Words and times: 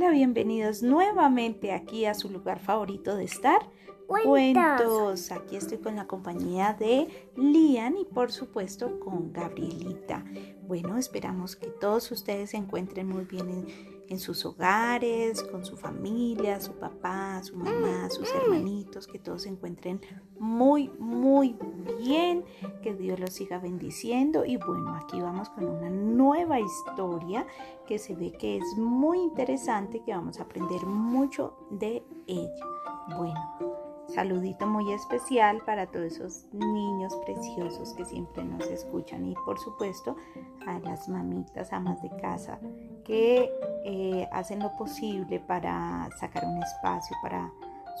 Hola, 0.00 0.10
bienvenidos 0.10 0.80
nuevamente 0.80 1.72
aquí 1.72 2.04
a 2.04 2.14
su 2.14 2.30
lugar 2.30 2.60
favorito 2.60 3.16
de 3.16 3.24
estar. 3.24 3.68
Cuentos. 4.06 5.32
Aquí 5.32 5.56
estoy 5.56 5.78
con 5.78 5.96
la 5.96 6.06
compañía 6.06 6.72
de 6.78 7.08
Lian 7.34 7.96
y 7.96 8.04
por 8.04 8.30
supuesto 8.30 9.00
con 9.00 9.32
Gabrielita. 9.32 10.24
Bueno, 10.62 10.98
esperamos 10.98 11.56
que 11.56 11.66
todos 11.66 12.12
ustedes 12.12 12.50
se 12.50 12.58
encuentren 12.58 13.08
muy 13.08 13.24
bien 13.24 13.50
en, 13.50 13.66
en 14.08 14.18
sus 14.18 14.44
hogares, 14.44 15.42
con 15.42 15.64
su 15.64 15.76
familia, 15.76 16.60
su 16.60 16.72
papá, 16.72 17.42
su 17.42 17.56
mamá, 17.56 18.08
sus 18.10 18.28
hermanitos, 18.34 19.06
que 19.06 19.18
todos 19.18 19.42
se 19.42 19.50
encuentren 19.50 20.00
muy, 20.38 20.88
muy 20.98 21.56
bien, 21.98 22.44
que 22.82 22.94
Dios 22.94 23.20
los 23.20 23.32
siga 23.32 23.58
bendiciendo. 23.58 24.44
Y 24.44 24.56
bueno, 24.56 24.94
aquí 24.94 25.20
vamos 25.20 25.50
con 25.50 25.66
una 25.66 25.90
nueva 25.90 26.58
historia 26.58 27.46
que 27.86 27.98
se 27.98 28.14
ve 28.14 28.32
que 28.32 28.56
es 28.56 28.76
muy 28.76 29.18
interesante, 29.18 30.02
que 30.04 30.12
vamos 30.12 30.40
a 30.40 30.44
aprender 30.44 30.84
mucho 30.86 31.56
de 31.70 32.02
ella. 32.26 32.66
Bueno, 33.16 33.77
saludito 34.18 34.66
muy 34.66 34.92
especial 34.92 35.62
para 35.64 35.86
todos 35.86 36.06
esos 36.06 36.46
niños 36.52 37.14
preciosos 37.24 37.94
que 37.94 38.04
siempre 38.04 38.42
nos 38.42 38.66
escuchan 38.66 39.24
y 39.24 39.34
por 39.46 39.60
supuesto 39.60 40.16
a 40.66 40.80
las 40.80 41.08
mamitas 41.08 41.72
amas 41.72 42.02
de 42.02 42.10
casa 42.16 42.58
que 43.04 43.48
eh, 43.84 44.28
hacen 44.32 44.58
lo 44.58 44.76
posible 44.76 45.38
para 45.38 46.08
sacar 46.18 46.44
un 46.46 46.60
espacio 46.60 47.16
para 47.22 47.52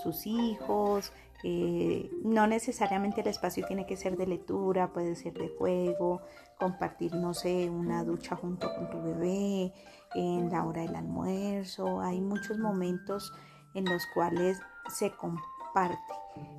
sus 0.02 0.26
hijos. 0.26 1.12
Eh, 1.44 2.10
no 2.24 2.48
necesariamente 2.48 3.20
el 3.20 3.28
espacio 3.28 3.64
tiene 3.68 3.86
que 3.86 3.96
ser 3.96 4.16
de 4.16 4.26
lectura, 4.26 4.92
puede 4.92 5.14
ser 5.14 5.34
de 5.34 5.54
juego, 5.56 6.22
compartir, 6.58 7.14
no 7.14 7.32
sé, 7.32 7.70
una 7.70 8.02
ducha 8.02 8.34
junto 8.34 8.74
con 8.74 8.90
tu 8.90 9.00
bebé, 9.00 9.72
en 10.16 10.50
la 10.50 10.64
hora 10.64 10.82
del 10.82 10.96
almuerzo. 10.96 12.00
Hay 12.00 12.20
muchos 12.20 12.58
momentos 12.58 13.32
en 13.74 13.84
los 13.84 14.04
cuales 14.14 14.58
se 14.88 15.12
comparte. 15.12 15.57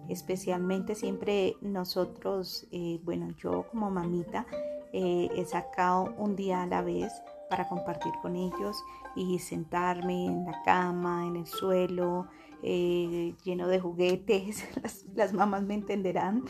Especialmente 0.07 0.95
siempre 0.95 1.55
nosotros, 1.61 2.67
eh, 2.71 2.99
bueno, 3.03 3.29
yo 3.37 3.65
como 3.69 3.91
mamita 3.91 4.45
he 4.91 5.45
sacado 5.45 6.15
un 6.17 6.35
día 6.35 6.63
a 6.63 6.65
la 6.65 6.81
vez 6.81 7.13
para 7.49 7.67
compartir 7.67 8.13
con 8.21 8.35
ellos 8.35 8.83
y 9.15 9.39
sentarme 9.39 10.25
en 10.25 10.45
la 10.45 10.61
cama, 10.63 11.25
en 11.27 11.35
el 11.35 11.47
suelo, 11.47 12.27
eh, 12.61 13.35
lleno 13.43 13.67
de 13.67 13.79
juguetes, 13.79 14.67
las, 15.15 15.33
mamás 15.33 15.63
me 15.63 15.73
entenderán. 15.73 16.45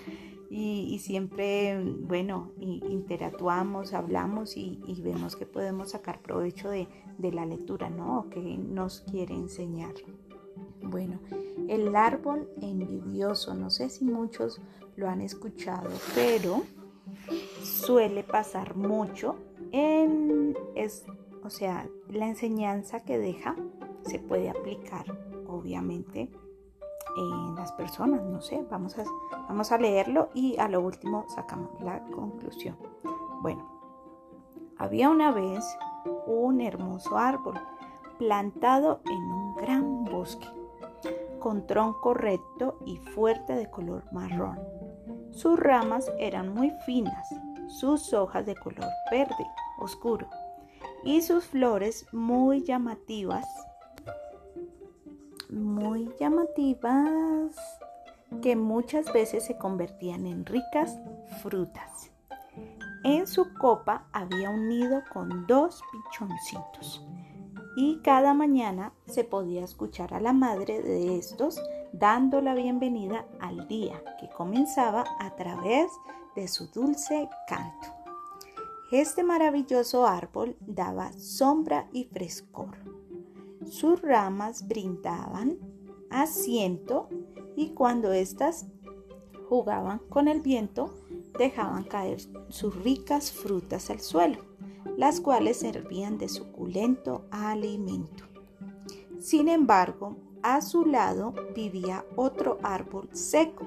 Y, 0.52 0.98
siempre, 0.98 1.80
bueno, 1.80 2.54
interactuamos, 2.60 3.94
hablamos 3.94 4.58
y, 4.58 5.00
vemos 5.04 5.36
que 5.36 5.46
podemos 5.46 5.92
sacar 5.92 6.24
provecho 6.24 6.72
de, 6.72 6.88
de 7.20 7.32
la 7.32 7.46
lectura, 7.46 7.92
¿no? 7.92 8.32
Que 8.32 8.58
nos 8.58 9.02
quiere 9.02 9.36
enseñar. 9.36 9.94
Bueno, 10.82 11.20
el 11.68 11.96
árbol 11.96 12.50
envidioso, 12.62 13.54
no 13.54 13.70
sé 13.70 13.90
si 13.90 14.06
muchos 14.06 14.62
lo 14.96 15.10
han 15.10 15.22
escuchado, 15.22 15.90
pero 16.16 16.64
suele 17.64 18.24
pasar 18.24 18.76
mucho 18.76 19.36
en, 19.72 20.58
es, 20.76 21.06
o 21.44 21.50
sea, 21.50 21.88
la 22.10 22.28
enseñanza 22.28 23.02
que 23.02 23.18
deja 23.18 23.56
se 24.04 24.20
puede 24.20 24.50
aplicar, 24.50 25.06
obviamente, 25.48 26.30
en 27.18 27.56
las 27.56 27.72
personas. 27.74 28.24
No 28.24 28.42
sé, 28.42 28.66
vamos 28.70 28.98
a, 28.98 29.04
vamos 29.48 29.72
a 29.72 29.78
leerlo 29.78 30.30
y 30.34 30.58
a 30.58 30.68
lo 30.68 30.82
último 30.82 31.26
sacamos 31.30 31.80
la 31.82 32.04
conclusión. 32.08 32.78
Bueno, 33.42 33.80
había 34.78 35.10
una 35.10 35.32
vez 35.32 35.66
un 36.26 36.62
hermoso 36.62 37.18
árbol 37.18 37.60
plantado 38.18 39.02
en 39.06 39.22
un 39.22 39.56
gran 39.56 40.04
bosque, 40.06 40.48
con 41.40 41.66
tronco 41.66 42.14
recto 42.14 42.80
y 42.86 42.98
fuerte 42.98 43.54
de 43.54 43.70
color 43.70 44.04
marrón. 44.12 44.60
Sus 45.32 45.60
ramas 45.60 46.12
eran 46.20 46.54
muy 46.54 46.72
finas 46.86 47.28
sus 47.70 48.14
hojas 48.14 48.46
de 48.46 48.56
color 48.56 48.90
verde 49.12 49.48
oscuro 49.78 50.28
y 51.04 51.22
sus 51.22 51.46
flores 51.46 52.06
muy 52.12 52.64
llamativas, 52.64 53.46
muy 55.50 56.12
llamativas, 56.20 57.56
que 58.42 58.56
muchas 58.56 59.12
veces 59.14 59.46
se 59.46 59.58
convertían 59.58 60.26
en 60.26 60.46
ricas 60.46 61.00
frutas. 61.42 62.12
En 63.04 63.28
su 63.28 63.54
copa 63.54 64.08
había 64.12 64.50
un 64.50 64.68
nido 64.68 65.02
con 65.14 65.48
dos 65.48 65.82
pichoncitos 65.92 67.08
y 67.76 68.00
cada 68.00 68.34
mañana 68.34 68.94
se 69.06 69.24
podía 69.24 69.64
escuchar 69.64 70.14
a 70.14 70.20
la 70.20 70.34
madre 70.34 70.82
de 70.82 71.18
estos 71.18 71.62
dando 71.92 72.42
la 72.42 72.54
bienvenida 72.54 73.26
al 73.40 73.68
día 73.68 74.04
que 74.20 74.30
comenzaba 74.30 75.04
a 75.20 75.36
través 75.36 75.92
de 76.36 76.48
su 76.48 76.68
dulce 76.68 77.30
canto. 77.48 77.88
Este 78.92 79.24
maravilloso 79.24 80.06
árbol 80.06 80.58
daba 80.62 81.14
sombra 81.14 81.88
y 81.94 82.06
frescor. 82.06 82.76
Sus 83.66 84.02
ramas 84.02 84.68
brindaban 84.68 85.60
asiento 86.10 87.08
y 87.56 87.70
cuando 87.74 88.14
éstas 88.14 88.66
jugaban 89.48 90.00
con 90.10 90.28
el 90.28 90.42
viento, 90.42 90.94
dejaban 91.38 91.84
caer 91.84 92.20
sus 92.50 92.76
ricas 92.84 93.32
frutas 93.32 93.90
al 93.90 94.00
suelo, 94.00 94.49
las 94.98 95.22
cuales 95.22 95.58
servían 95.58 96.18
de 96.18 96.30
suculento 96.30 97.26
alimento. 97.32 98.26
Sin 99.20 99.48
embargo, 99.48 100.18
a 100.42 100.62
su 100.62 100.86
lado 100.86 101.34
vivía 101.54 102.06
otro 102.16 102.58
árbol 102.64 103.10
seco, 103.12 103.66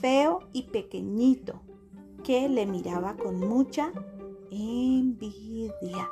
feo 0.00 0.40
y 0.52 0.64
pequeñito, 0.64 1.60
que 2.22 2.48
le 2.48 2.66
miraba 2.66 3.16
con 3.16 3.40
mucha 3.40 3.92
envidia. 4.50 6.10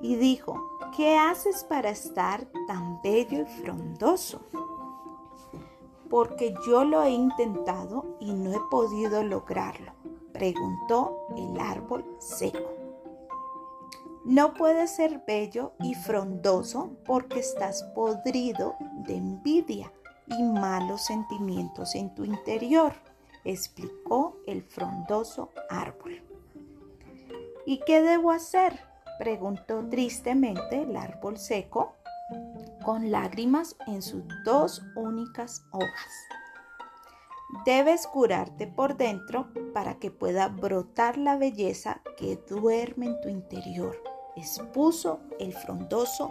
Y 0.00 0.16
dijo, 0.16 0.60
¿qué 0.96 1.16
haces 1.16 1.64
para 1.64 1.90
estar 1.90 2.46
tan 2.66 3.00
bello 3.02 3.42
y 3.42 3.62
frondoso? 3.62 4.40
Porque 6.10 6.54
yo 6.66 6.84
lo 6.84 7.02
he 7.02 7.10
intentado 7.10 8.16
y 8.20 8.32
no 8.32 8.52
he 8.52 8.60
podido 8.70 9.22
lograrlo, 9.22 9.92
preguntó 10.34 11.28
el 11.36 11.58
árbol 11.58 12.04
seco. 12.18 12.74
No 14.24 14.52
puedes 14.52 14.96
ser 14.96 15.22
bello 15.26 15.72
y 15.80 15.94
frondoso 15.94 16.90
porque 17.06 17.38
estás 17.38 17.84
podrido 17.94 18.74
de 19.06 19.16
envidia 19.16 19.92
y 20.26 20.42
malos 20.42 21.06
sentimientos 21.06 21.94
en 21.94 22.14
tu 22.14 22.24
interior, 22.24 22.94
explicó 23.44 24.36
el 24.46 24.62
frondoso 24.64 25.50
árbol. 25.70 26.22
¿Y 27.64 27.80
qué 27.86 28.02
debo 28.02 28.30
hacer? 28.30 28.80
preguntó 29.18 29.86
tristemente 29.88 30.82
el 30.82 30.96
árbol 30.96 31.38
seco, 31.38 31.94
con 32.84 33.12
lágrimas 33.12 33.76
en 33.86 34.02
sus 34.02 34.24
dos 34.44 34.82
únicas 34.96 35.62
hojas. 35.70 36.43
Debes 37.64 38.06
curarte 38.06 38.66
por 38.66 38.96
dentro 38.96 39.48
para 39.72 39.98
que 39.98 40.10
pueda 40.10 40.48
brotar 40.48 41.18
la 41.18 41.36
belleza 41.36 42.02
que 42.16 42.36
duerme 42.48 43.06
en 43.06 43.20
tu 43.20 43.28
interior 43.28 44.14
expuso 44.36 45.20
el 45.38 45.52
frondoso 45.52 46.30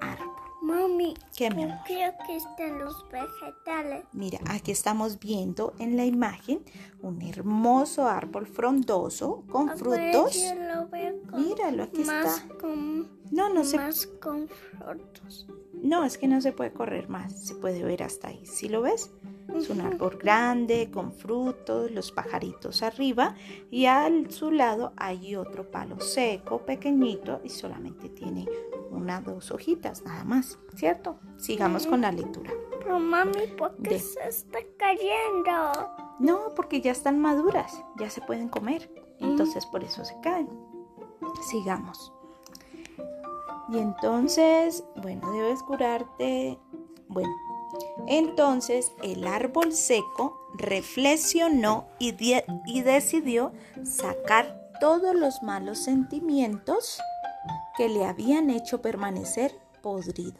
árbol. 0.00 0.28
Mami, 0.62 1.14
¿qué 1.36 1.50
mi 1.50 1.64
amor? 1.64 1.78
Creo 1.86 2.12
que 2.26 2.36
están 2.36 2.78
los 2.78 2.94
vegetales. 3.10 4.04
Mira, 4.12 4.38
aquí 4.48 4.70
estamos 4.70 5.18
viendo 5.18 5.72
en 5.78 5.96
la 5.96 6.04
imagen 6.04 6.62
un 7.00 7.22
hermoso 7.22 8.06
árbol 8.06 8.46
frondoso 8.46 9.44
con 9.50 9.68
frutos. 9.78 10.36
Lo 10.56 10.88
veo 10.88 11.14
Míralo, 11.36 11.84
aquí 11.84 12.04
más 12.04 12.38
está. 12.38 12.54
Con, 12.54 13.08
no, 13.30 13.48
no 13.52 13.64
se 13.64 13.76
más 13.76 14.06
con 14.20 14.48
frutos. 14.48 15.46
No, 15.82 16.04
es 16.04 16.18
que 16.18 16.28
no 16.28 16.40
se 16.40 16.52
puede 16.52 16.72
correr 16.72 17.08
más, 17.08 17.46
se 17.46 17.54
puede 17.54 17.84
ver 17.84 18.02
hasta 18.02 18.28
ahí. 18.28 18.44
¿Sí 18.46 18.68
lo 18.68 18.82
ves? 18.82 19.10
Es 19.54 19.70
un 19.70 19.80
árbol 19.80 20.18
grande 20.20 20.90
con 20.92 21.12
frutos, 21.12 21.90
los 21.90 22.12
pajaritos 22.12 22.82
arriba 22.82 23.34
y 23.70 23.86
a 23.86 24.06
su 24.28 24.50
lado 24.50 24.92
hay 24.96 25.36
otro 25.36 25.70
palo 25.70 26.00
seco, 26.00 26.66
pequeñito 26.66 27.40
y 27.42 27.48
solamente 27.48 28.10
tiene 28.10 28.46
una 28.90 29.22
dos 29.22 29.50
hojitas 29.50 30.04
nada 30.04 30.24
más, 30.24 30.58
¿cierto? 30.74 31.18
Sigamos 31.38 31.86
con 31.86 32.02
la 32.02 32.12
lectura. 32.12 32.52
Pero 32.78 33.00
mami, 33.00 33.46
¿por 33.56 33.74
qué 33.78 33.98
se 33.98 34.28
está 34.28 34.58
cayendo? 34.76 35.72
No, 36.18 36.54
porque 36.54 36.82
ya 36.82 36.92
están 36.92 37.18
maduras, 37.18 37.82
ya 37.98 38.10
se 38.10 38.20
pueden 38.20 38.48
comer, 38.48 38.90
entonces 39.18 39.64
por 39.64 39.82
eso 39.82 40.04
se 40.04 40.14
caen. 40.22 40.67
Sigamos. 41.42 42.12
Y 43.68 43.78
entonces, 43.78 44.84
bueno, 44.96 45.30
debes 45.32 45.62
curarte. 45.62 46.58
Bueno, 47.08 47.34
entonces 48.06 48.92
el 49.02 49.26
árbol 49.26 49.72
seco 49.72 50.48
reflexionó 50.54 51.88
y, 51.98 52.14
y, 52.66 52.82
decidió 52.82 53.52
sacar 53.84 54.70
todos 54.80 55.14
los 55.14 55.42
malos 55.42 55.78
sentimientos 55.78 56.98
que 57.76 57.88
le 57.88 58.04
habían 58.04 58.50
hecho 58.50 58.80
permanecer 58.82 59.54
podrido 59.82 60.38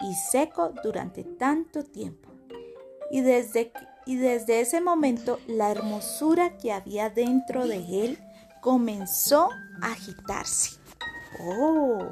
y 0.00 0.14
seco 0.14 0.72
durante 0.82 1.24
tanto 1.24 1.84
tiempo. 1.84 2.30
Y 3.10 3.20
desde, 3.22 3.72
y 4.06 4.16
desde 4.16 4.60
ese 4.60 4.80
momento 4.80 5.38
la 5.46 5.70
hermosura 5.70 6.56
que 6.58 6.72
había 6.72 7.10
dentro 7.10 7.66
de 7.66 8.04
él 8.04 8.18
comenzó 8.60 9.48
agitarse. 9.82 10.78
¡Oh! 11.40 12.10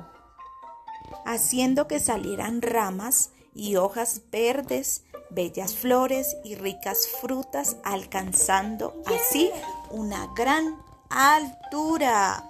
Haciendo 1.25 1.89
que 1.89 2.01
salieran 2.01 2.63
ramas 2.63 3.31
y 3.55 3.77
hojas 3.77 4.23
verdes, 4.31 5.05
bellas 5.31 5.75
flores 5.75 6.37
y 6.45 6.55
ricas 6.55 7.09
frutas, 7.21 7.77
alcanzando 7.85 9.03
así 9.07 9.51
una 9.91 10.29
gran 10.37 10.77
altura. 11.11 12.45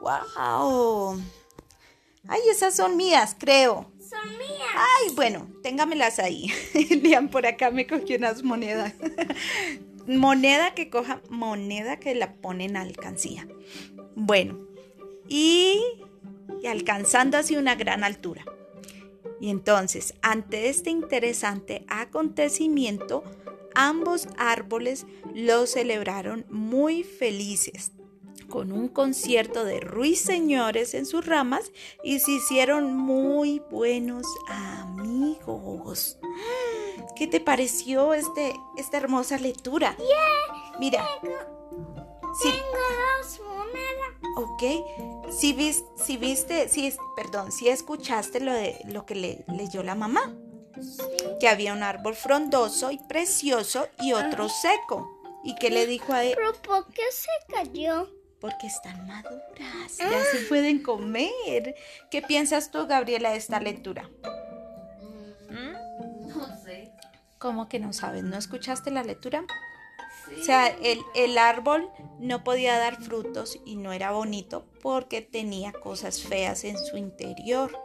¡Wow! 0.00 1.20
Ay, 2.26 2.40
esas 2.50 2.74
son 2.74 2.96
mías, 2.96 3.36
creo. 3.38 3.90
Son 3.98 4.38
mías. 4.38 4.74
Ay, 4.74 5.14
bueno, 5.14 5.46
téngamelas 5.62 6.18
ahí. 6.18 6.50
Lean 7.02 7.28
por 7.28 7.46
acá, 7.46 7.70
me 7.70 7.86
cogió 7.86 8.16
unas 8.16 8.42
monedas. 8.42 8.94
moneda 10.06 10.74
que 10.74 10.90
coja, 10.90 11.20
moneda 11.28 11.98
que 11.98 12.14
la 12.14 12.34
pone 12.34 12.64
en 12.64 12.76
alcancía. 12.76 13.46
Bueno, 14.14 14.58
y, 15.28 15.80
y 16.62 16.66
alcanzando 16.66 17.38
así 17.38 17.56
una 17.56 17.74
gran 17.74 18.04
altura. 18.04 18.44
Y 19.40 19.50
entonces, 19.50 20.14
ante 20.22 20.68
este 20.68 20.90
interesante 20.90 21.84
acontecimiento, 21.88 23.24
ambos 23.74 24.28
árboles 24.38 25.06
lo 25.34 25.66
celebraron 25.66 26.46
muy 26.48 27.02
felices 27.02 27.92
con 28.48 28.72
un 28.72 28.88
concierto 28.88 29.64
de 29.64 29.80
ruiseñores 29.80 30.94
en 30.94 31.06
sus 31.06 31.26
ramas 31.26 31.72
y 32.02 32.20
se 32.20 32.32
hicieron 32.32 32.96
muy 32.96 33.60
buenos 33.70 34.26
amigos. 34.48 36.18
¿Qué 37.16 37.26
te 37.26 37.40
pareció 37.40 38.14
este, 38.14 38.54
esta 38.76 38.98
hermosa 38.98 39.38
lectura? 39.38 39.96
Mira. 40.78 41.04
Tengo 42.42 42.82
dos 43.18 43.40
monedas. 43.40 44.14
Ok. 44.36 45.30
Si, 45.30 45.52
vis, 45.52 45.84
si 45.96 46.16
viste, 46.16 46.68
si, 46.68 46.92
perdón, 47.16 47.52
si 47.52 47.68
escuchaste 47.68 48.40
lo, 48.40 48.52
de, 48.52 48.80
lo 48.86 49.06
que 49.06 49.14
le, 49.14 49.44
leyó 49.48 49.82
la 49.82 49.94
mamá. 49.94 50.34
Que 51.40 51.48
había 51.48 51.72
un 51.72 51.82
árbol 51.82 52.14
frondoso 52.14 52.90
y 52.90 52.98
precioso 52.98 53.88
y 54.00 54.12
otro 54.12 54.48
seco. 54.48 55.10
¿Y 55.44 55.54
qué 55.56 55.70
le 55.70 55.86
dijo 55.86 56.12
a 56.12 56.24
él? 56.24 56.34
¿Pero 56.34 56.54
por 56.62 56.92
qué 56.92 57.02
se 57.10 57.28
cayó? 57.52 58.10
Porque 58.40 58.66
están 58.66 59.06
maduras, 59.06 59.96
ya 59.96 60.24
se 60.32 60.38
pueden 60.48 60.82
comer. 60.82 61.74
¿Qué 62.10 62.20
piensas 62.22 62.70
tú, 62.70 62.86
Gabriela, 62.86 63.30
de 63.30 63.36
esta 63.36 63.60
lectura? 63.60 64.10
No 65.48 66.62
sé. 66.62 66.92
¿Cómo 67.38 67.68
que 67.68 67.78
no 67.78 67.92
sabes? 67.92 68.22
¿No 68.22 68.36
escuchaste 68.36 68.90
la 68.90 69.02
lectura? 69.02 69.44
O 70.40 70.42
sea, 70.44 70.68
el, 70.68 71.00
el 71.14 71.38
árbol 71.38 71.90
no 72.18 72.44
podía 72.44 72.78
dar 72.78 73.02
frutos 73.02 73.60
y 73.64 73.76
no 73.76 73.92
era 73.92 74.10
bonito 74.12 74.64
porque 74.82 75.20
tenía 75.20 75.72
cosas 75.72 76.22
feas 76.22 76.64
en 76.64 76.78
su 76.78 76.96
interior. 76.96 77.78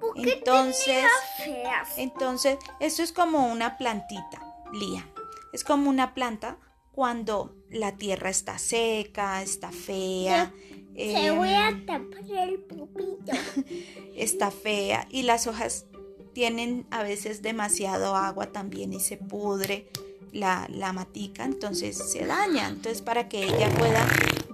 ¿Por 0.00 0.14
qué 0.14 0.34
Entonces, 0.34 1.04
feas? 1.38 1.88
entonces, 1.96 2.58
esto 2.80 3.02
es 3.02 3.12
como 3.12 3.50
una 3.50 3.78
plantita, 3.78 4.42
Lía. 4.72 5.08
Es 5.52 5.64
como 5.64 5.88
una 5.88 6.14
planta 6.14 6.58
cuando 6.92 7.54
la 7.70 7.96
tierra 7.96 8.30
está 8.30 8.58
seca, 8.58 9.42
está 9.42 9.72
fea. 9.72 10.52
Se 10.94 11.26
em, 11.26 11.36
voy 11.36 11.52
a 11.52 11.70
tapar 11.86 12.24
el 12.30 12.60
pupito. 12.60 13.32
está 14.14 14.50
fea 14.50 15.06
y 15.10 15.22
las 15.22 15.46
hojas 15.46 15.86
tienen 16.32 16.86
a 16.90 17.02
veces 17.02 17.40
demasiado 17.40 18.14
agua 18.14 18.52
también 18.52 18.92
y 18.92 19.00
se 19.00 19.16
pudre 19.16 19.88
la, 20.36 20.68
la 20.70 20.92
matica, 20.92 21.44
entonces 21.44 21.96
se 21.96 22.26
daña. 22.26 22.68
Entonces 22.68 23.02
para 23.02 23.28
que 23.28 23.44
ella 23.44 23.70
pueda 23.70 24.06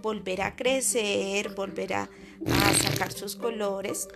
volver 0.02 0.42
a 0.42 0.56
crecer, 0.56 1.54
volver 1.54 1.94
a, 1.94 2.10
sacar 2.82 3.12
sus 3.12 3.36
colores, 3.36 4.08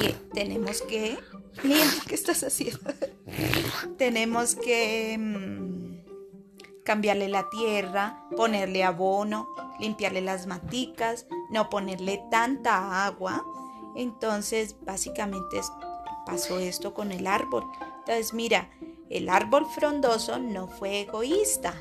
y 0.00 0.12
tenemos 0.34 0.82
que... 0.82 1.18
Mira, 1.62 1.86
¿qué 2.06 2.14
estás 2.14 2.44
haciendo? 2.44 2.78
tenemos 3.98 4.54
que 4.54 5.16
mm, 5.18 6.84
cambiarle 6.84 7.28
la 7.28 7.48
tierra, 7.50 8.22
ponerle 8.36 8.84
abono, 8.84 9.48
limpiarle 9.80 10.20
las 10.20 10.46
maticas, 10.46 11.26
no 11.50 11.68
ponerle 11.68 12.22
tanta 12.30 13.06
agua. 13.06 13.44
Entonces, 13.96 14.76
básicamente 14.82 15.60
pasó 16.26 16.58
esto 16.58 16.94
con 16.94 17.10
el 17.10 17.26
árbol. 17.26 17.64
Entonces, 18.00 18.34
mira, 18.34 18.68
el 19.10 19.28
árbol 19.28 19.66
frondoso 19.66 20.38
no 20.38 20.68
fue 20.68 21.00
egoísta. 21.00 21.74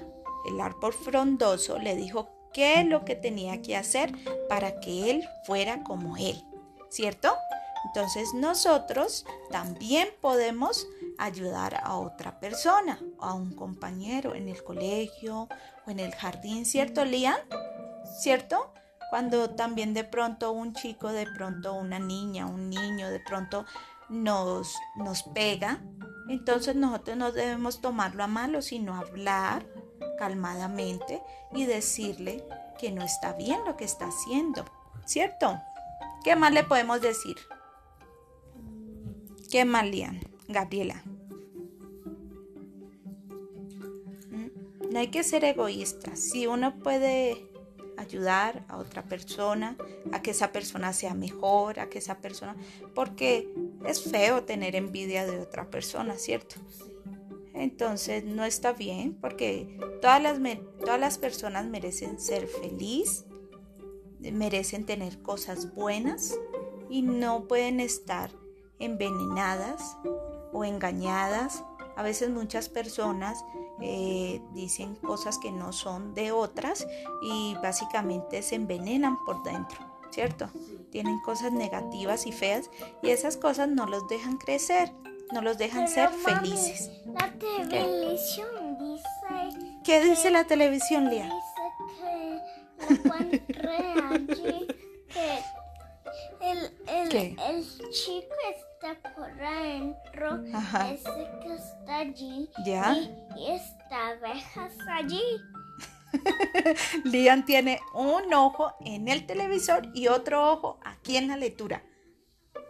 El 0.47 0.62
árbol 0.62 0.94
frondoso 0.94 1.77
le 1.77 1.95
dijo 1.95 2.29
qué 2.53 2.81
es 2.81 2.85
lo 2.85 3.03
que 3.03 3.15
tenía 3.15 3.62
que 3.62 3.75
hacer 3.75 4.12
para 4.47 4.79
que 4.79 5.12
él 5.12 5.27
fuera 5.45 5.83
como 5.83 6.18
él, 6.18 6.41
¿cierto? 6.89 7.35
Entonces 7.85 8.33
nosotros 8.33 9.25
también 9.51 10.09
podemos 10.21 10.88
ayudar 11.18 11.81
a 11.83 11.97
otra 11.97 12.39
persona, 12.39 13.00
a 13.19 13.33
un 13.33 13.53
compañero 13.53 14.35
en 14.35 14.47
el 14.47 14.63
colegio 14.63 15.47
o 15.85 15.91
en 15.91 16.00
el 16.00 16.13
jardín, 16.13 16.65
¿cierto, 16.65 17.06
Lian? 17.06 17.38
¿Cierto? 18.19 18.74
Cuando 19.09 19.51
también 19.51 19.94
de 19.94 20.03
pronto 20.03 20.51
un 20.51 20.74
chico, 20.74 21.09
de 21.12 21.25
pronto 21.25 21.74
una 21.74 22.00
niña, 22.00 22.45
un 22.45 22.69
niño, 22.69 23.09
de 23.09 23.19
pronto 23.19 23.65
nos, 24.09 24.75
nos 24.97 25.24
pega, 25.24 25.79
entonces 26.29 26.75
nosotros 26.75 27.18
no 27.18 27.31
debemos 27.31 27.81
tomarlo 27.81 28.24
a 28.24 28.27
malo, 28.27 28.62
sino 28.62 28.95
hablar 28.95 29.65
calmadamente 30.18 31.21
y 31.53 31.65
decirle 31.65 32.44
que 32.79 32.91
no 32.91 33.03
está 33.03 33.33
bien 33.33 33.59
lo 33.65 33.77
que 33.77 33.85
está 33.85 34.07
haciendo, 34.07 34.65
¿cierto? 35.06 35.57
¿Qué 36.24 36.35
más 36.35 36.51
le 36.53 36.63
podemos 36.63 37.01
decir? 37.01 37.35
¿Qué 39.50 39.63
más, 39.63 39.85
Lian? 39.85 40.19
Gabriela. 40.47 41.01
Mm, 44.29 44.91
No 44.91 45.00
hay 45.00 45.07
que 45.07 45.24
ser 45.24 45.44
egoísta. 45.45 46.15
Si 46.15 46.47
uno 46.47 46.77
puede 46.79 47.47
ayudar 47.97 48.65
a 48.68 48.77
otra 48.77 49.03
persona, 49.03 49.77
a 50.12 50.22
que 50.22 50.31
esa 50.31 50.51
persona 50.51 50.93
sea 50.93 51.13
mejor, 51.13 51.79
a 51.79 51.89
que 51.89 52.00
esa 52.00 52.19
persona... 52.19 52.55
Porque 52.93 53.50
es 53.86 54.03
feo 54.03 54.43
tener 54.43 54.75
envidia 54.75 55.25
de 55.25 55.39
otra 55.39 55.69
persona, 55.69 56.15
¿cierto? 56.15 56.55
Entonces 57.53 58.24
no 58.24 58.46
está 58.46 58.74
bien 58.74 59.15
porque 59.19 59.79
todas 60.01 60.22
las, 60.22 60.39
todas 60.79 61.00
las 61.00 61.17
personas 61.17 61.65
merecen 61.65 62.19
ser 62.19 62.48
feliz, 62.48 63.25
merecen 64.19 64.86
tener 64.86 65.22
cosas 65.22 65.74
buenas 65.74 66.38
y 66.89 67.01
no 67.01 67.48
pueden 67.48 67.79
estar 67.79 68.31
envenenadas 68.79 69.98
o 70.53 70.63
engañadas. 70.63 71.63
A 71.96 72.03
veces 72.03 72.29
muchas 72.29 72.69
personas 72.69 73.43
eh, 73.81 74.41
dicen 74.53 74.96
cosas 74.96 75.38
que 75.39 75.51
no 75.51 75.74
son 75.74 76.13
de 76.13 76.31
otras 76.31 76.88
y 77.22 77.55
básicamente 77.62 78.41
se 78.41 78.55
envenenan 78.55 79.17
por 79.25 79.43
dentro, 79.43 79.77
¿cierto? 80.11 80.49
Tienen 80.91 81.19
cosas 81.21 81.51
negativas 81.51 82.25
y 82.25 82.31
feas 82.31 82.69
y 83.01 83.09
esas 83.09 83.37
cosas 83.37 83.67
no 83.69 83.85
los 83.85 84.07
dejan 84.07 84.37
crecer, 84.37 84.91
no 85.33 85.41
los 85.41 85.57
dejan 85.57 85.87
ser 85.87 86.09
mami, 86.25 86.49
felices. 86.49 86.91
La 87.05 87.31
televisión 87.33 88.77
dice, 88.79 89.07
¿Qué 89.83 90.01
dice 90.01 90.31
la 90.31 90.45
televisión, 90.45 91.09
Lía? 91.09 91.29
dice 92.79 93.45
que 93.47 94.01
allí 94.11 94.67
que 95.09 95.39
el, 96.41 96.71
el, 96.87 97.39
el 97.39 97.91
chico 97.91 98.35
está 98.55 99.13
por 99.15 99.29
adentro, 99.41 100.39
Ajá. 100.53 100.91
ese 100.91 101.09
que 101.41 101.55
está 101.55 101.97
allí, 101.97 102.49
¿Ya? 102.65 102.93
y, 102.95 103.17
y 103.37 103.51
esta 103.51 104.09
abeja 104.09 104.67
está 104.67 104.95
allí. 104.97 105.21
Lian 107.03 107.45
tiene 107.45 107.79
un 107.93 108.33
ojo 108.33 108.74
en 108.81 109.07
el 109.07 109.25
televisor 109.25 109.89
y 109.93 110.07
otro 110.07 110.51
ojo 110.51 110.79
aquí 110.83 111.17
en 111.17 111.27
la 111.27 111.38
lectura. 111.38 111.83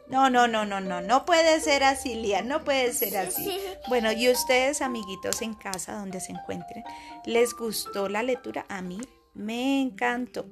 No, 0.10 0.30
no, 0.30 0.48
no, 0.48 0.64
no, 0.66 0.80
no, 0.80 1.02
no 1.02 1.26
puede 1.26 1.60
ser 1.60 1.84
así, 1.84 2.16
Lian, 2.16 2.48
no 2.48 2.64
puede 2.64 2.94
ser 2.94 3.10
Sí, 3.10 3.16
así. 3.18 3.44
sí. 3.44 3.60
Bueno, 3.90 4.12
y 4.14 4.30
ustedes, 4.30 4.82
amiguitos 4.82 5.42
en 5.42 5.54
casa 5.54 5.94
donde 6.00 6.22
se 6.22 6.32
encuentren, 6.32 6.84
¿les 7.26 7.54
gustó 7.54 8.08
la 8.08 8.24
lectura? 8.24 8.66
A 8.70 8.82
mí 8.82 9.00
me 9.34 9.82
encantó. 9.82 10.46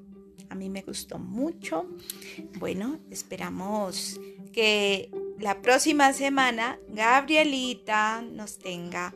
A 0.50 0.56
mí 0.56 0.70
me 0.70 0.82
gustó 0.82 1.18
mucho. 1.20 1.88
Bueno, 2.60 3.00
esperamos 3.10 4.20
que 4.52 5.10
la 5.40 5.62
próxima 5.62 6.12
semana 6.14 6.78
Gabrielita 6.90 8.22
nos 8.22 8.60
tenga 8.60 9.14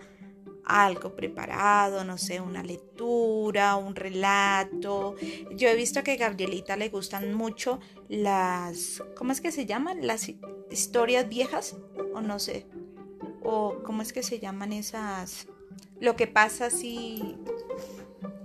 algo 0.69 1.15
preparado, 1.15 2.03
no 2.03 2.17
sé, 2.17 2.39
una 2.39 2.61
lectura, 2.61 3.75
un 3.75 3.95
relato. 3.95 5.15
Yo 5.51 5.67
he 5.67 5.75
visto 5.75 6.03
que 6.03 6.11
a 6.11 6.15
Gabrielita 6.15 6.77
le 6.77 6.89
gustan 6.89 7.33
mucho 7.33 7.79
las, 8.07 9.03
¿cómo 9.17 9.31
es 9.31 9.41
que 9.41 9.51
se 9.51 9.65
llaman? 9.65 10.05
Las 10.05 10.31
historias 10.69 11.27
viejas, 11.27 11.75
o 12.13 12.21
no 12.21 12.38
sé, 12.38 12.67
o 13.41 13.77
cómo 13.83 14.03
es 14.03 14.13
que 14.13 14.21
se 14.21 14.39
llaman 14.39 14.71
esas, 14.71 15.47
lo 15.99 16.15
que 16.15 16.27
pasa 16.27 16.67
así, 16.67 17.35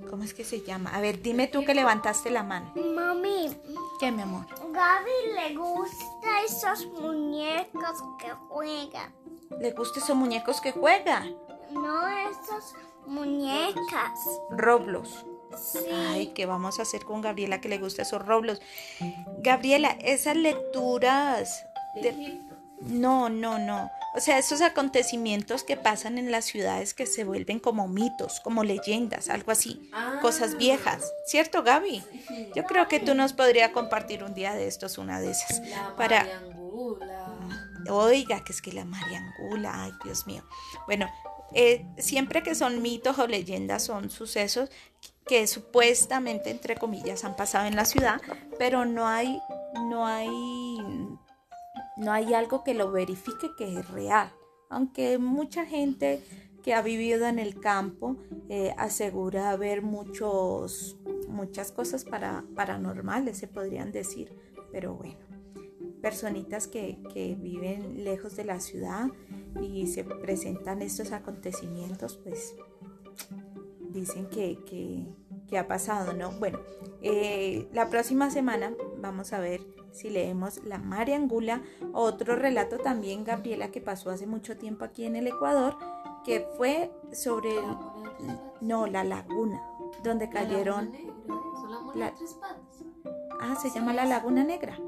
¿cómo 0.08 0.22
es 0.24 0.32
que 0.32 0.44
se 0.44 0.62
llama? 0.62 0.96
A 0.96 1.00
ver, 1.02 1.20
dime 1.20 1.46
tú 1.46 1.62
que 1.64 1.74
levantaste 1.74 2.30
la 2.30 2.42
mano. 2.42 2.72
Mami, 2.74 3.54
¿Qué, 4.00 4.10
mi 4.10 4.22
amor? 4.22 4.46
Gaby 4.72 5.34
le 5.36 5.56
gusta 5.56 6.42
esos 6.44 6.86
muñecos 6.86 8.02
que 8.18 8.30
juegan. 8.48 9.14
¿Le 9.60 9.72
gustan 9.72 10.02
esos 10.02 10.16
muñecos 10.16 10.60
que 10.60 10.72
juega? 10.72 11.26
No 11.70 12.06
esas 12.08 12.74
muñecas. 13.06 14.18
Roblos. 14.50 15.24
Sí. 15.56 15.78
Ay, 15.92 16.26
¿qué 16.34 16.46
vamos 16.46 16.78
a 16.78 16.82
hacer 16.82 17.04
con 17.04 17.20
Gabriela 17.20 17.60
que 17.60 17.68
le 17.68 17.78
gusta 17.78 18.02
esos 18.02 18.24
roblos? 18.24 18.60
Gabriela, 19.38 19.90
esas 20.00 20.36
lecturas... 20.36 21.64
de- 22.02 22.40
No, 22.80 23.28
no, 23.28 23.58
no. 23.58 23.90
O 24.16 24.20
sea, 24.20 24.38
esos 24.38 24.60
acontecimientos 24.62 25.64
que 25.64 25.76
pasan 25.76 26.18
en 26.18 26.30
las 26.30 26.44
ciudades 26.44 26.94
que 26.94 27.04
se 27.06 27.24
vuelven 27.24 27.58
como 27.58 27.88
mitos, 27.88 28.40
como 28.40 28.62
leyendas, 28.62 29.28
algo 29.28 29.50
así. 29.52 29.90
Cosas 30.22 30.56
viejas. 30.56 31.12
¿Cierto, 31.26 31.62
Gaby? 31.64 32.02
Yo 32.54 32.64
creo 32.64 32.86
que 32.88 33.00
tú 33.00 33.14
nos 33.14 33.32
podría 33.32 33.72
compartir 33.72 34.22
un 34.22 34.34
día 34.34 34.54
de 34.54 34.66
estos, 34.68 34.98
una 34.98 35.20
de 35.20 35.30
esas. 35.32 35.60
La 35.68 35.96
Para... 35.96 36.24
Mariangula. 36.24 37.28
Oiga, 37.90 38.42
que 38.44 38.52
es 38.52 38.62
que 38.62 38.72
la 38.72 38.84
Mariangula, 38.84 39.82
ay 39.84 39.92
Dios 40.04 40.26
mío. 40.26 40.42
Bueno, 40.86 41.08
eh, 41.54 41.86
siempre 41.98 42.42
que 42.42 42.54
son 42.54 42.82
mitos 42.82 43.18
o 43.18 43.26
leyendas 43.26 43.84
son 43.84 44.10
sucesos 44.10 44.70
que 45.26 45.46
supuestamente, 45.46 46.50
entre 46.50 46.76
comillas, 46.76 47.24
han 47.24 47.36
pasado 47.36 47.66
en 47.66 47.76
la 47.76 47.84
ciudad, 47.84 48.20
pero 48.58 48.84
no 48.84 49.06
hay, 49.06 49.40
no 49.88 50.06
hay, 50.06 50.78
no 51.96 52.12
hay 52.12 52.34
algo 52.34 52.62
que 52.62 52.74
lo 52.74 52.90
verifique 52.90 53.48
que 53.56 53.78
es 53.78 53.88
real. 53.88 54.32
Aunque 54.68 55.18
mucha 55.18 55.64
gente 55.64 56.22
que 56.62 56.74
ha 56.74 56.82
vivido 56.82 57.26
en 57.26 57.38
el 57.38 57.60
campo 57.60 58.16
eh, 58.48 58.74
asegura 58.76 59.50
haber 59.50 59.82
muchos, 59.82 60.96
muchas 61.28 61.72
cosas 61.72 62.04
para, 62.04 62.44
paranormales, 62.54 63.38
se 63.38 63.48
podrían 63.48 63.92
decir, 63.92 64.34
pero 64.72 64.94
bueno 64.94 65.34
personitas 66.04 66.66
que, 66.66 66.98
que 67.14 67.34
viven 67.34 68.04
lejos 68.04 68.36
de 68.36 68.44
la 68.44 68.60
ciudad 68.60 69.06
y 69.60 69.86
se 69.86 70.04
presentan 70.04 70.82
estos 70.82 71.12
acontecimientos, 71.12 72.16
pues 72.22 72.54
dicen 73.90 74.26
que, 74.28 74.58
que- 74.64 75.06
que 75.48 75.58
ha 75.58 75.68
pasado, 75.68 76.14
¿no? 76.14 76.30
Bueno, 76.32 76.58
eh, 77.02 77.68
la 77.72 77.88
próxima 77.90 78.30
semana 78.30 78.72
vamos 78.98 79.32
a 79.34 79.38
ver 79.40 79.60
si 79.92 80.08
leemos 80.10 80.64
La 80.64 80.78
Mariangula, 80.78 81.62
otro 81.92 82.34
relato 82.34 82.78
también, 82.78 83.24
Gabriela, 83.24 83.70
que 83.70 83.80
pasó 83.80 84.10
hace 84.10 84.26
mucho 84.26 84.56
tiempo 84.56 84.84
aquí 84.84 85.04
en 85.04 85.16
el 85.16 85.26
Ecuador, 85.28 85.76
que 86.24 86.46
fue 86.56 86.90
sobre, 87.12 87.56
el- 87.58 88.40
no, 88.62 88.86
la 88.86 89.04
laguna, 89.04 89.62
donde 90.02 90.28
cayeron, 90.30 90.92
la 91.94 92.12
ah, 93.40 93.54
se 93.60 93.70
llama 93.70 93.92
la 93.92 94.06
Laguna 94.06 94.42
Negra. 94.44 94.78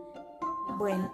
Bueno. 0.79 1.13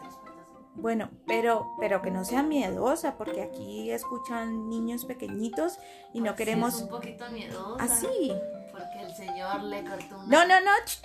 Bueno, 0.74 1.10
pero, 1.26 1.68
pero 1.78 2.00
que 2.00 2.10
no 2.10 2.24
sea 2.24 2.42
miedosa, 2.42 3.16
porque 3.18 3.42
aquí 3.42 3.90
escuchan 3.90 4.68
niños 4.70 5.04
pequeñitos 5.04 5.78
y 6.14 6.20
no 6.22 6.30
Sí, 6.32 6.36
queremos 6.38 6.74
es 6.76 6.82
un 6.82 6.88
poquito 6.88 7.30
miedosa. 7.30 7.84
así. 7.84 8.32
Porque 8.70 9.02
el 9.02 9.14
señor 9.14 9.62
le 9.64 9.84
cortó 9.84 10.18
una. 10.18 10.26
No, 10.26 10.46
no, 10.46 10.60
no. 10.62 10.70
ch. 10.86 10.98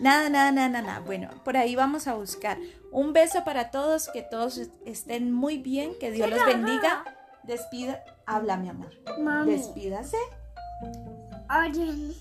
Nada, 0.00 0.28
nada, 0.28 0.50
nada, 0.50 0.82
nada. 0.82 1.00
Bueno, 1.00 1.30
por 1.44 1.56
ahí 1.56 1.76
vamos 1.76 2.06
a 2.08 2.14
buscar. 2.14 2.58
Un 2.90 3.12
beso 3.12 3.44
para 3.44 3.70
todos, 3.70 4.08
que 4.08 4.22
todos 4.22 4.58
estén 4.84 5.32
muy 5.32 5.58
bien, 5.58 5.92
que 6.00 6.10
Dios 6.10 6.28
los 6.28 6.44
bendiga. 6.44 7.04
Despida, 7.44 8.02
habla 8.26 8.56
mi 8.56 8.68
amor. 8.68 8.90
Mami, 9.20 9.52
Despídase. 9.52 10.16
oye. 11.48 12.14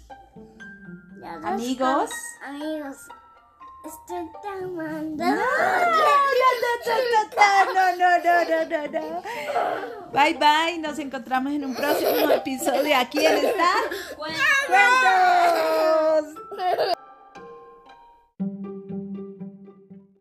Amigos. 1.43 2.11
Amigos. 2.45 2.97
Estoy 3.83 4.29
llamando. 4.43 5.25
No, 5.25 5.35
no, 7.95 7.95
no, 7.95 8.19
no, 8.45 8.65
no, 8.65 8.87
no. 8.87 9.21
Bye, 10.11 10.33
bye. 10.33 10.77
Nos 10.79 10.99
encontramos 10.99 11.53
en 11.53 11.63
un 11.65 11.73
próximo 11.75 12.29
episodio 12.31 12.97
aquí 12.97 13.25
en. 13.25 13.39
Cuenta. 13.39 13.73
Cuentos. 14.17 14.39